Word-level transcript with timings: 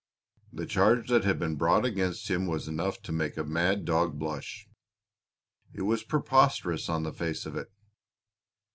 The 0.51 0.65
charge 0.65 1.09
that 1.09 1.25
had 1.25 1.37
been 1.37 1.57
brought 1.57 1.85
against 1.85 2.27
him 2.27 2.47
was 2.47 2.67
enough 2.67 3.03
to 3.03 3.11
make 3.11 3.37
a 3.37 3.43
mad 3.43 3.85
dog 3.85 4.17
blush. 4.17 4.65
It 5.75 5.83
was 5.83 6.01
preposterous 6.01 6.89
on 6.89 7.03
the 7.03 7.13
face 7.13 7.45
of 7.45 7.55
it. 7.55 7.71